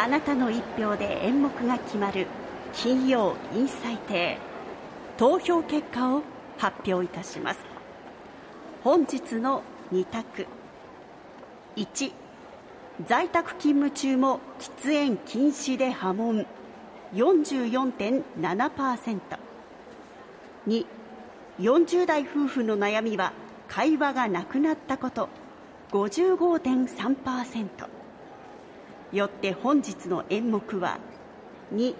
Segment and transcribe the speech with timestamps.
[0.00, 2.28] あなたの一票で演目が決まる。
[2.72, 4.38] 金曜インサイテ
[5.16, 6.22] 投票結果を
[6.56, 7.58] 発表いたします。
[8.84, 10.46] 本日の2択。
[11.74, 12.12] 1
[13.08, 16.46] 在宅勤務中も喫煙禁止で波紋。
[17.12, 19.18] 44.7%。
[20.68, 20.86] 2、
[21.58, 23.32] 40代夫婦の悩みは
[23.66, 25.28] 会話がなくなったこと。
[25.90, 27.97] 55.3%。
[29.12, 30.98] よって本日の演目は
[31.74, 31.94] 2、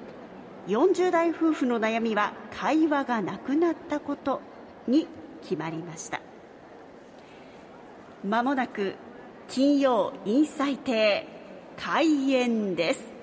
[0.66, 4.40] 40代夫婦の悩みは会話がなくなったこと
[4.86, 5.06] に
[5.42, 6.20] 決まりました。
[8.24, 8.94] まもなく
[9.48, 11.26] 金曜インサイテ
[11.76, 13.17] 開演です。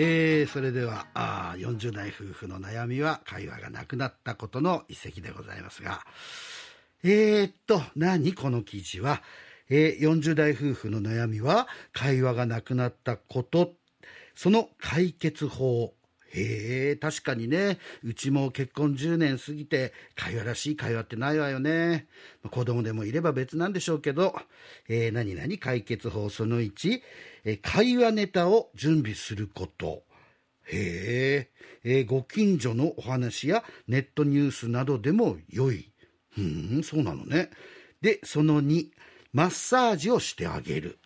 [0.00, 6.02] えー、それではあ40代夫婦の悩みは会話がなくなったことの一席でございますが
[7.02, 8.32] えー、っと何？
[8.32, 9.22] この記事は、
[9.68, 13.72] えー、40代夫婦の悩みは会話がなくなったこと
[14.36, 15.92] その解決法
[16.30, 22.06] へえ、確かにね、うちも結婚10年過ぎて、会話らしい会話ってないわよね。
[22.42, 24.34] ま子供でもいれば別なんでしょうけど、
[24.88, 27.00] えー、何々解決法その1、
[27.44, 30.02] えー、会話ネタを準備すること。
[30.70, 31.48] へ
[31.82, 35.90] え、ー、ご近所のお話やネットニュースなどでも良い。
[36.36, 37.50] うん、そうなのね。
[38.02, 38.88] で、その2、
[39.32, 40.98] マッサージをしてあげる。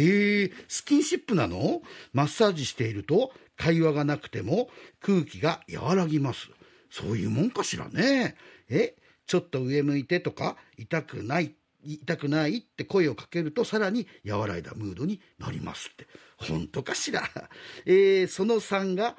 [0.00, 1.82] へえ、スキンシップなの？
[2.12, 4.68] マッサージしていると会話がなくても
[5.00, 6.48] 空気が和らぎます。
[6.90, 8.36] そういうもんかしらね。
[8.68, 8.94] え、
[9.26, 16.06] ちょっと上向いてとか、痛くない、痛くないって声をかけるとさらに和らいだムードになりますって。
[16.36, 17.28] 本当かしら？
[17.84, 19.16] えー、その3が、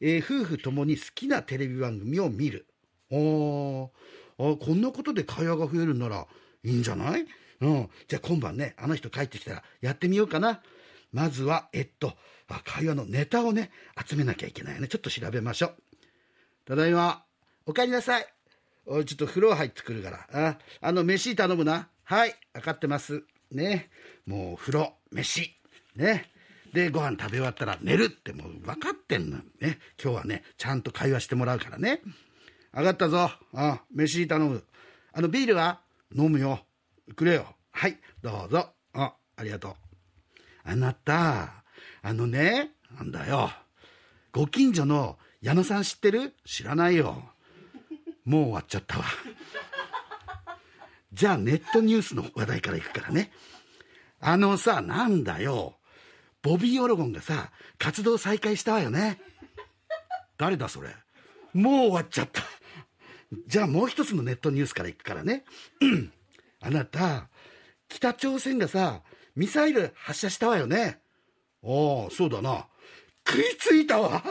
[0.00, 2.66] えー、夫婦ともに好きなテレビ番組を見る。
[3.10, 6.26] ああ、こんなことで会話が増えるなら
[6.64, 7.26] いいんじゃない？
[7.62, 7.90] うん。
[8.08, 10.60] じゃあ今晩ね、あの人帰ってきたらやってみようかな。
[11.12, 12.16] まずは、えっと、
[12.64, 13.70] 会話のネタをね、
[14.06, 14.88] 集めなきゃいけないよね。
[14.88, 15.76] ちょっと調べましょう。
[16.66, 17.24] ただいま、
[17.66, 18.26] お帰りなさい。
[18.84, 20.26] おい、ちょっと風呂入ってくるから。
[20.32, 21.88] あ、あの、飯頼むな。
[22.02, 23.22] はい、分かってます。
[23.52, 23.90] ね。
[24.26, 25.54] もう、風呂、飯。
[25.94, 26.30] ね。
[26.72, 29.36] で、ご飯食べ終わったら寝るってもう分かってんの。
[29.60, 29.78] ね。
[30.02, 32.00] 今日はね、ちゃんと会話してもらうからね。
[32.74, 33.30] 上がったぞ。
[33.52, 34.64] あ、飯頼む。
[35.12, 35.82] あの、ビールは？
[36.16, 36.64] 飲むよ。
[37.14, 37.54] くれよ。
[37.72, 38.70] はい、どうぞ。
[38.92, 39.74] あ、ありがとう。
[40.64, 41.64] あなた、
[42.02, 43.50] あのね、なんだよ。
[44.30, 46.34] ご近所の矢野さん知ってる？
[46.44, 47.24] 知らないよ。
[48.24, 49.04] もう終わっちゃったわ。
[51.12, 53.32] じゃあネットニュースの話題からいくからね。
[54.20, 55.78] あのさ、なんだよ。
[56.42, 59.20] ボビー・オロゴンがさ、活動再開したわよね。
[60.38, 60.94] 誰だそれ？
[61.52, 62.42] もう終わっちゃった。
[63.46, 65.44] じゃあもう一つのネットニュースからいくからね。
[66.60, 67.28] あなた、
[67.92, 69.02] 北朝鮮がさ、
[69.36, 71.00] ミサイル発射したわよね。
[71.62, 72.66] ああ、そうだな。
[73.28, 74.22] 食いついたわ。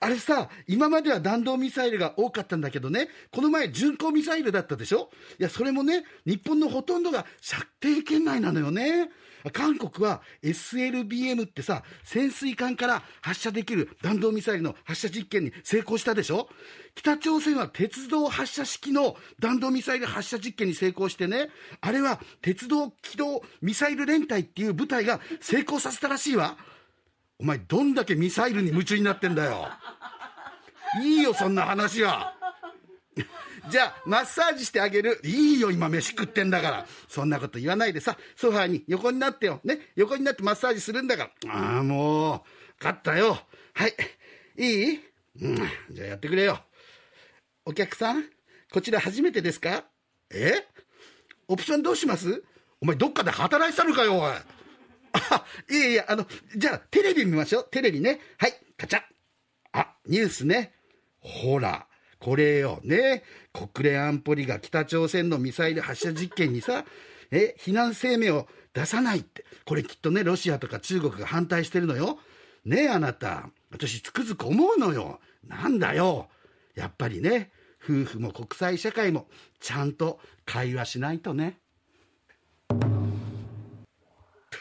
[0.00, 5.10] あれさ、今までは弾道ミサイルが多かったんだけどね、この前巡航ミサイルだったでしょ？
[5.40, 9.10] いや、それもね、日本のほとんどが射程圏内なのよね。
[9.52, 16.48] 韓国は SLBM ってさ、潜水艦から発射できる弾道ミサイルの発射実験に成功したでしょ？
[16.94, 26.56] 北朝鮮は鉄道発射式の弾道ミサイル発射実験に成功してね、あれは鉄道機動ミサイル連隊っていう部隊が成功させたらしいわ。
[27.38, 29.68] お前どんだけミサイルに夢中になってんだよ。
[31.02, 32.34] いいよ、そんな話は。
[33.70, 35.20] じゃあ、マッサージしてあげる。
[35.22, 36.86] いいよ、今飯食ってんだから。
[37.08, 39.60] そんなこと言わないでさ、ソファーに横になってよ。
[39.64, 41.52] ね、横になってマッサージするんだから。
[41.52, 42.42] ああ、もう、
[42.80, 43.38] 勝ったよ。
[43.74, 43.94] はい。
[44.56, 45.00] いい？
[45.42, 45.56] うん、
[45.90, 46.60] じゃあやってくれよ。
[47.64, 48.24] お客さん、
[48.72, 49.84] こちら初めてですか？
[50.30, 50.66] え？
[51.46, 52.42] オプションどうします？
[52.80, 54.32] お前どっかで働いてたのかよ、おい。
[55.70, 57.68] いやいや、あの、じゃあテレビ見ましょう。
[57.70, 58.20] テレビね。
[58.38, 59.02] はい、カチャ。
[59.72, 60.74] あ、ニュースね。
[61.20, 61.86] ほら。
[62.18, 63.22] これよ、ね。
[63.52, 66.84] 国連安保理が北朝鮮のミサイル発射実験にさ、
[67.30, 69.44] え、非難声明を出さないって。
[69.64, 72.18] これきっとね、ロシアとか中国が反対してるのよ。
[72.64, 73.50] ねえ、あなた。
[73.70, 75.20] 私つくづく思うのよ。
[75.46, 76.28] なんだよ。
[76.74, 77.50] やっぱりね、
[77.82, 79.28] 夫婦も国際社会も
[79.60, 81.58] ちゃんと会話しないとね。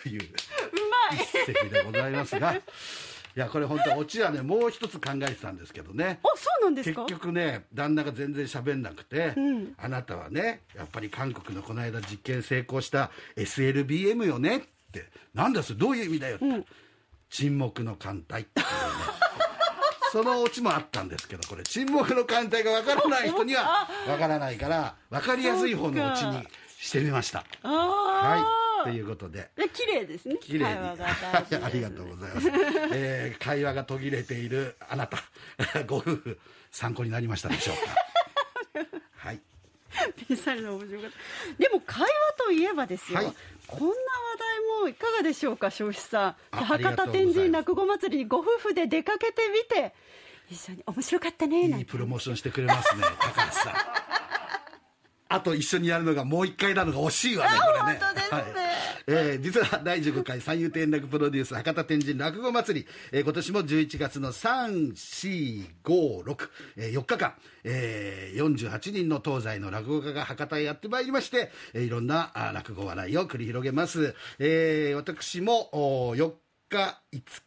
[0.10, 0.30] という
[1.14, 2.54] 一席でございますが。
[2.54, 6.20] いやこれ本当オチはねもう一つ考えてたんですけどね。
[6.24, 7.04] あそうなんですか？
[7.06, 14.58] 結局ね旦那が全然喋んなくて、うん、あなたはねやっぱり韓国のこの間実験成功した SLBM よね？
[14.58, 14.62] っ
[14.92, 15.06] て
[15.36, 16.66] なんだそれどういう意味だよって、うん、
[17.30, 18.72] 沈黙の艦隊っていうね。
[20.12, 26.48] そのオチもあったんですけどこれ沈黙の艦隊がわからない人にはわからないから分かりやすい方のオチに
[26.80, 27.44] してみました。
[27.62, 29.50] あはいということで。
[29.56, 30.38] で綺麗ですね。
[30.42, 30.66] 綺麗に。
[31.64, 32.48] ありがとうございます、
[32.94, 35.18] えー会話が途切れているあなた。
[35.86, 36.40] ご夫婦
[36.72, 37.76] 参考になりましたでしょう
[38.84, 38.88] か。
[39.16, 39.42] はい。
[40.28, 41.64] ピンサイド面白かった。
[41.64, 42.08] でも会話
[42.38, 43.34] といえばですよ、はい。
[43.68, 43.96] こんな話
[44.40, 46.36] 題もいかがでしょうか庄司さん。
[46.52, 49.94] 博多天神落語祭りにご夫婦で出かけてみて。
[50.50, 54.07] 一緒に面白かったねいいプロモーションしてくれますね高橋さん
[55.30, 58.00] あと一緒にやるのがもう一回なのが惜しいわねこれね。
[58.30, 58.44] はい。
[59.10, 67.34] えー実は第15回三遊亭円楽プロデュース博多天神落語祭り、えー今年も11月の3456、えー4日間、
[67.64, 75.70] えー48人の東西の落語家が博多へやってまいりまして、えーいろんなあ落語笑いを繰り広げます、えー私も
[76.10, 76.34] お4日、
[76.70, 76.94] 5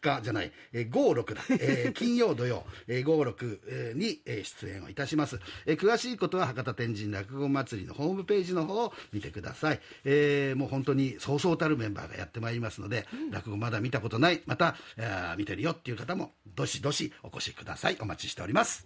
[0.01, 17.97] 日じゃない、えー、5、6だ、えー 金曜、土曜、えー、5、6えーに、えー出演をいたします、えー詳しいことは博多天神落語祭りのホームページの方を見てください、えーもう本当にそうそうたるメンバーがやってまいりますので、落語まだ見たことないまた、えー見てるよっていう方もどしどしお越しください。
[18.01, 18.79] お待ちしております